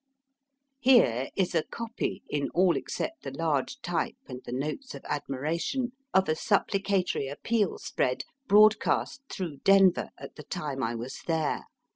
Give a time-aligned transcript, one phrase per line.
[0.79, 5.91] Here is a copy, in all except the large type and the notes of admiration,
[6.11, 11.65] of a supplicatory appeal spread broadcast through Denver at the time I was there.